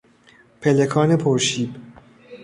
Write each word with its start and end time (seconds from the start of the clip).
پلکان 0.61 1.15
پرشیب 1.17 1.75